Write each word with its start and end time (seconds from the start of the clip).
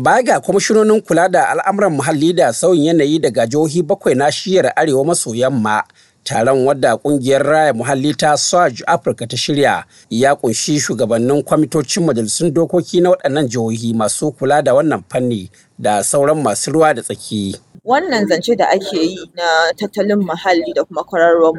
Baya 0.00 0.22
ga 0.22 0.40
kwamishinonin 0.40 1.00
kula 1.02 1.28
da 1.28 1.48
al'amuran 1.48 1.92
muhalli 1.92 2.32
da 2.32 2.52
sauyin 2.52 2.84
yanayi 2.84 3.18
daga 3.18 3.46
jihohi 3.46 3.82
bakwai 3.82 4.14
na 4.14 4.32
shiyar 4.32 4.72
arewa 4.76 5.04
maso 5.04 5.34
yamma 5.34 5.82
taron 6.24 6.66
wadda 6.66 6.94
ƙungiyar 6.96 7.42
raya 7.42 7.72
muhalli 7.74 8.14
ta 8.14 8.36
swaj 8.36 8.82
afirka 8.86 9.26
ta 9.26 9.36
shirya 9.36 9.84
ya 10.10 10.34
ƙunshi 10.34 10.78
shugabannin 10.80 11.42
kwamitocin 11.42 12.04
majalisun 12.06 12.54
dokoki 12.54 13.00
na 13.00 13.10
waɗannan 13.10 13.48
jihohi 13.48 13.94
masu 13.94 14.30
kula 14.32 14.62
da 14.62 14.74
wannan 14.74 15.02
fanni 15.10 15.50
da 15.78 16.02
sauran 16.04 16.42
masu 16.42 16.70
ruwa 16.72 16.94
da 16.94 17.02
tsaki. 17.02 17.56
Wannan 17.84 18.26
zance 18.28 18.54
da 18.56 18.66
ake 18.70 19.02
yi 19.02 19.30
na 19.34 19.72
tattalin 19.76 20.22
muhalli 20.22 20.72
da 20.74 20.84
kuma 20.84 21.02
kwararwar 21.04 21.52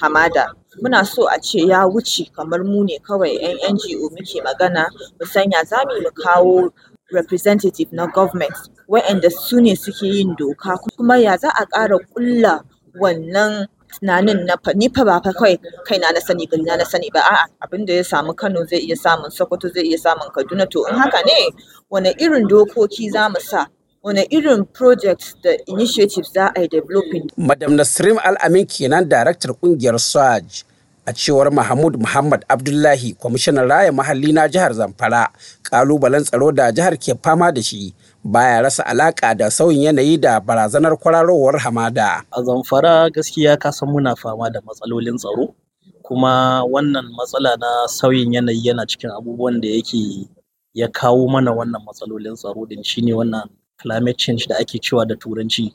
hamada 0.00 0.54
muna 0.82 1.04
so 1.04 1.26
a 1.28 1.40
ce 1.40 1.58
ya 1.66 1.86
wuce 1.88 2.30
kamar 2.36 2.62
mu 2.64 2.84
ne 2.84 2.98
kawai 3.02 3.34
'yan 3.34 3.74
NGO 3.74 4.10
muke 4.14 4.42
magana 4.44 4.86
mu 5.18 5.26
sanya 5.26 5.64
za 5.66 5.82
mu 5.88 6.10
kawo 6.22 6.70
representative 7.12 7.88
na 7.92 8.06
government 8.06 8.54
waɗanda 8.88 9.30
su 9.30 9.60
ne 9.60 9.74
suke 9.76 10.06
yin 10.06 10.34
doka. 10.38 10.76
Kuma 10.96 11.18
ya 11.18 11.36
za 11.36 11.48
a 11.50 11.66
ƙara 11.66 11.98
ƙulla 12.14 12.60
wannan 13.00 13.66
tunanin 14.00 14.44
na 14.46 14.56
fa 14.56 15.04
ba 15.04 15.20
fa 15.22 15.32
kawai 15.32 15.58
kaina 15.86 16.12
na 16.12 16.20
sani 16.20 16.46
gari 16.46 16.62
na 16.64 16.84
sani 16.84 17.10
ba. 17.12 17.20
A'a 17.20 17.46
abin 17.62 17.86
da 17.86 17.94
ya 17.94 18.02
samu 18.02 18.34
Kano 18.36 18.64
zai 18.64 18.78
iya 18.80 18.96
samun 18.96 19.30
Sokoto 19.30 19.68
zai 19.72 19.82
iya 19.86 19.98
samun 19.98 20.30
Kaduna. 20.34 20.68
To 20.70 20.84
in 20.90 20.94
haka 20.96 21.22
ne 21.26 21.50
wane 21.90 22.14
irin 22.18 22.48
dokoki 22.48 23.10
za 23.10 23.28
mu 23.28 23.40
sa? 23.40 23.66
Wane 24.04 24.26
irin 24.30 24.64
projects 24.72 25.34
da 25.42 25.50
initiatives 25.68 26.32
za 26.32 26.52
a 26.56 26.60
yi 26.62 26.68
developing. 26.68 27.30
Madam 27.36 27.76
Nasrim 27.76 28.18
Al-Amin 28.24 28.66
kenan 28.66 29.08
daraktar 29.08 29.52
ƙungiyar 29.60 29.98
SWAJ. 29.98 30.64
A 31.06 31.12
cewar 31.12 31.50
Mahmud 31.52 31.96
Muhammad 32.00 32.44
Abdullahi 32.48 33.12
kwamishinan 33.14 33.68
raya 33.68 33.92
mahalli 33.92 34.32
na 34.32 34.48
jihar 34.48 34.72
Zamfara 34.74 35.28
kalubalen 35.62 36.24
tsaro 36.24 36.52
da 36.52 36.72
jihar 36.72 36.96
ke 36.98 37.14
fama 37.22 37.52
da 37.52 37.62
shi 37.62 37.94
baya 38.24 38.62
rasa 38.62 38.86
alaka 38.86 39.34
da 39.34 39.50
sauyin 39.50 39.82
yanayi 39.82 40.18
da 40.18 40.40
barazanar 40.40 40.96
kwararowar 40.98 41.58
hamada. 41.58 42.22
A 42.32 42.42
Zamfara 42.42 43.10
gaskiya 43.10 43.56
kasan 43.56 43.88
muna 43.88 44.16
fama 44.16 44.50
da 44.50 44.60
matsalolin 44.60 45.16
tsaro 45.16 45.54
kuma 46.02 46.64
wannan 46.66 47.06
matsala 47.16 47.56
na 47.56 47.86
sauyin 47.88 48.32
yanayi 48.34 48.66
yana 48.66 48.86
cikin 48.86 49.10
abubuwan 49.10 49.60
da 49.60 49.68
yake 49.68 50.26
ya 50.74 50.88
kawo 50.88 51.28
mana 51.28 51.52
wannan 51.52 51.82
matsalolin 51.86 52.34
tsaro 52.34 52.66
din 52.66 52.82
shine 52.82 53.14
wannan 53.14 53.48
climate 53.78 54.18
change 54.18 54.46
da 54.48 54.56
ake 54.58 54.78
cewa 54.82 55.06
da 55.06 55.14
turanci 55.14 55.70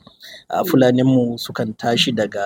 a 0.48 0.64
fulaninmu 0.64 1.38
sukan 1.38 1.72
tashi 1.76 2.12
daga 2.12 2.44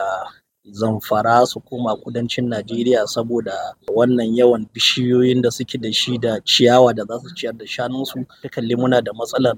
zamfara 0.72 1.46
su 1.46 1.60
koma 1.60 1.96
kudancin 1.96 2.48
najeriya 2.48 3.06
saboda 3.06 3.54
wannan 3.94 4.34
yawan 4.36 4.66
bishiyoyin 4.74 5.42
da 5.42 5.50
suke 5.50 5.78
da 5.78 5.92
shi 5.92 6.18
da 6.18 6.40
ciyawa 6.44 6.94
da 6.94 7.04
za 7.04 7.20
su 7.20 7.34
ciyar 7.34 7.54
da 7.56 7.66
shanunsu. 7.66 8.24
Ta 8.42 8.48
kalli 8.48 8.76
muna 8.76 9.00
da 9.02 9.12
matsalar 9.12 9.56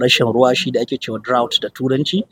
rashin 0.00 0.26
ruwa 0.32 0.54
shi 0.54 0.70
da 0.70 0.80
ake 0.80 0.98
cewa 0.98 1.18
drought 1.18 1.60
da 1.62 1.68
turanci 1.70 2.24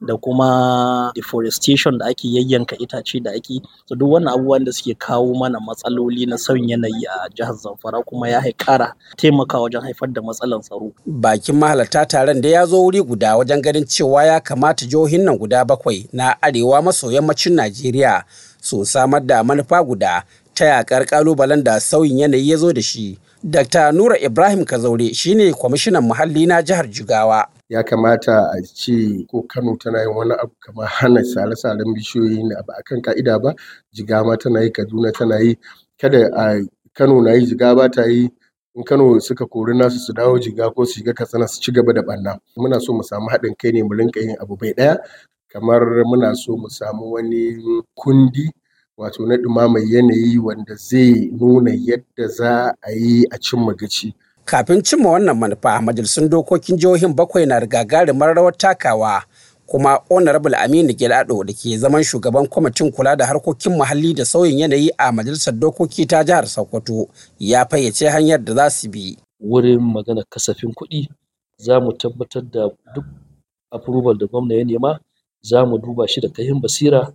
da 0.00 0.16
kuma 0.16 1.12
deforestation 1.14 1.98
da 1.98 2.06
ake 2.06 2.28
yayyanka 2.32 2.76
itace 2.78 3.20
da 3.20 3.30
ake 3.32 3.60
so 3.88 3.94
duk 3.94 4.10
wannan 4.10 4.34
abubuwan 4.34 4.64
da 4.64 4.72
suke 4.72 4.94
kawo 4.94 5.34
mana 5.34 5.60
matsaloli 5.60 6.26
na 6.26 6.38
sauyin 6.38 6.68
yanayi 6.68 7.06
a 7.06 7.28
jihar 7.34 7.54
zamfara 7.54 8.02
kuma 8.02 8.28
ya 8.28 8.42
kara 8.56 8.94
taimaka 9.16 9.60
wajen 9.60 9.80
haifar 9.80 10.08
da 10.12 10.22
matsalar 10.22 10.60
tsaro. 10.60 10.92
Bakin 11.06 11.54
mahalarta 11.56 12.06
taron 12.06 12.40
da 12.40 12.48
ya 12.48 12.66
zo 12.66 12.82
wuri 12.82 13.02
guda 13.02 13.36
wajen 13.36 13.62
ganin 13.62 13.84
cewa 13.84 14.24
ya 14.24 14.40
kamata 14.40 14.86
jihohin 14.86 15.24
nan 15.24 15.38
guda 15.38 15.64
bakwai 15.64 16.08
na 16.12 16.42
arewa 16.42 16.82
maso 16.82 17.12
yammacin 17.12 17.54
najeriya 17.54 18.24
su 18.60 18.84
samar 18.86 19.20
da 19.22 19.44
manufa 19.44 19.84
guda 19.84 20.22
ta 20.56 20.64
yakar 20.64 21.04
kalubalen 21.06 21.62
da 21.64 21.80
sauyin 21.80 22.18
yanayi 22.18 22.50
ya 22.50 22.56
zo 22.56 22.72
da 22.72 22.82
shi 22.82 23.18
Dr. 23.44 23.92
Nura 23.92 24.18
Ibrahim 24.18 24.64
Kazaure 24.64 25.14
shine 25.14 25.52
kwamishinan 25.52 26.02
muhalli 26.04 26.46
na 26.46 26.62
jihar 26.62 26.88
Jigawa. 26.90 27.48
Ya 27.68 27.82
kamata 27.82 28.50
a 28.50 28.62
ce 28.62 29.24
ko 29.30 29.42
Kano 29.42 29.76
tana 29.76 30.00
yin 30.00 30.16
wani 30.16 30.32
abu 30.32 30.52
kamar 30.60 30.88
hana 30.88 31.20
sare-saren 31.24 31.94
bishiyoyi 31.94 32.48
da 32.48 32.62
ba 32.66 32.74
a 32.78 32.82
kan 32.82 33.00
ka'ida 33.02 33.38
ba, 33.38 33.54
Jigawa 33.94 34.36
tana 34.38 34.62
yi, 34.62 34.70
Kaduna 34.70 35.12
tana 35.12 35.38
yi, 35.40 35.56
kada 36.00 36.30
a 36.34 36.64
Kano 36.94 37.20
na 37.20 37.32
yi 37.34 37.46
Jigawa 37.46 37.92
ta 37.92 38.02
yi, 38.06 38.28
in 38.74 38.82
Kano 38.84 39.18
suka 39.20 39.46
kori 39.46 39.76
nasu 39.76 39.98
su 39.98 40.12
dawo 40.12 40.38
Jigawa 40.40 40.74
ko 40.74 40.84
su 40.84 41.00
shiga 41.00 41.14
Katsina 41.14 41.46
su 41.46 41.60
ci 41.60 41.70
gaba 41.72 41.92
da 41.92 42.00
ɓanna. 42.02 42.38
Muna 42.56 42.80
so 42.80 42.92
mu 42.94 43.02
samu 43.02 43.28
haɗin 43.30 43.54
kai 43.58 43.72
ne 43.72 43.82
mu 43.82 43.94
rinka 43.94 44.20
yin 44.20 44.36
abu 44.40 44.56
bai 44.56 44.72
ɗaya, 44.72 44.96
kamar 45.52 45.82
muna 46.06 46.34
so 46.34 46.56
mu 46.56 46.68
samu 46.70 47.12
wani 47.12 47.60
kundi 47.94 48.50
wato 48.96 49.26
na 49.26 49.36
ɗumamar 49.36 49.82
yanayi 49.92 50.38
wanda 50.38 50.74
zai 50.74 51.30
nuna 51.40 51.70
yadda 51.74 52.26
za 52.28 52.74
a 52.82 52.90
yi 52.92 53.26
a 53.30 53.38
cimma 53.38 53.74
gaci. 53.74 54.14
Kafin 54.44 54.82
cimma 54.82 55.10
wannan 55.10 55.36
manufa 55.38 55.80
majalisun 55.82 56.28
dokokin 56.28 56.76
jihohin 56.76 57.14
bakwai 57.14 57.46
na 57.46 57.60
da 57.60 57.66
gagarumar 57.66 58.34
rawar 58.34 58.56
takawa 58.56 59.22
kuma 59.66 60.00
honorable 60.08 60.56
aminu 60.56 60.92
gilado 60.94 61.44
da 61.44 61.52
ke 61.52 61.76
zaman 61.78 62.02
shugaban 62.02 62.46
kwamitin 62.48 62.92
kula 62.92 63.16
da 63.16 63.26
harkokin 63.26 63.72
muhalli 63.76 64.14
da 64.14 64.24
sauyin 64.24 64.58
yanayi 64.58 64.90
a 64.98 65.12
majalisar 65.12 65.54
dokoki 65.54 66.06
ta 66.06 66.24
jihar 66.24 66.46
sokoto 66.46 67.08
ya 67.38 67.66
fayyace 67.66 68.08
hanyar 68.08 68.38
da 68.44 68.54
za 68.54 68.70
su 68.70 68.88
bi 68.88 69.18
wurin 69.40 69.80
magana 69.80 70.24
kasafin 70.28 70.72
kuɗi 70.72 71.08
za 71.58 71.80
mu 71.80 71.92
tabbatar 71.92 72.42
da 72.42 72.68
duk 72.94 73.04
approval 73.70 74.14
da 74.18 74.26
gwamna 74.26 74.54
ya 74.54 74.64
nema 74.64 75.00
za 75.42 75.66
mu 75.66 75.78
duba 75.78 76.08
shi 76.08 76.20
da 76.20 76.28
kayan 76.28 76.60
basira 76.62 77.12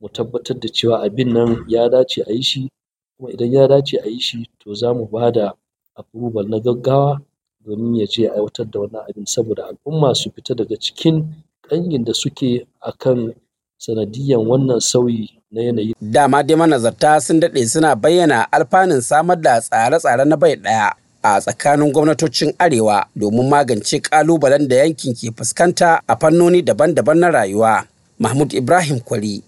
mu 0.00 0.08
tabbatar 0.08 0.56
da 0.60 0.68
cewa 0.68 1.02
abin 1.02 1.32
nan 1.32 1.64
ya 1.68 1.88
dace 1.88 2.22
a 2.26 2.32
yi 2.32 2.42
shi 2.42 2.68
kuma 3.16 3.30
idan 3.32 3.52
ya 3.52 3.68
dace 3.68 3.96
a 4.04 4.08
yi 4.08 4.20
shi 4.20 4.46
to 4.60 4.74
za 4.74 4.94
mu 4.94 5.06
ba 5.06 5.30
da 5.32 5.52
approval 5.96 6.46
na 6.48 6.58
gaggawa 6.60 7.20
domin 7.64 7.96
ya 8.00 8.06
je 8.06 8.28
aiwatar 8.28 8.66
da 8.70 8.80
wannan 8.80 9.02
abin 9.08 9.26
saboda 9.26 9.66
al'umma 9.70 10.14
su 10.14 10.30
fita 10.34 10.54
daga 10.54 10.76
cikin 10.76 11.24
ƙangin 11.68 12.04
da 12.04 12.12
suke 12.14 12.66
akan 12.80 13.32
sanadiyyan 13.78 14.44
wannan 14.46 14.80
sauyi 14.80 15.30
na 15.50 15.60
yanayi. 15.62 15.94
Dama 16.00 16.42
dai 16.42 16.56
manazarta 16.56 17.20
sun 17.20 17.40
daɗe 17.40 17.66
suna 17.66 17.94
bayyana 17.96 18.44
alfanun 18.52 19.00
samar 19.00 19.40
da 19.40 19.60
tsare-tsare 19.60 20.24
na 20.28 20.36
bai 20.36 20.56
ɗaya 20.56 20.92
a 21.22 21.40
tsakanin 21.40 21.92
gwamnatocin 21.92 22.52
arewa 22.58 23.06
domin 23.16 23.48
magance 23.48 23.96
ƙalubalen 24.00 24.68
da 24.68 24.76
yankin 24.76 25.14
ke 25.14 25.30
fuskanta 25.36 26.00
a 26.06 26.16
fannoni 26.20 26.60
daban-daban 26.62 27.18
na 27.18 27.30
rayuwa. 27.30 27.86
Mahmud 28.18 28.52
Ibrahim 28.54 29.00
Kwari 29.00 29.42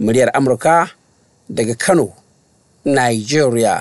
muryar 0.00 0.30
Amurka 0.34 0.88
daga 1.48 1.74
Kano, 1.76 2.08
Nigeria. 2.84 3.76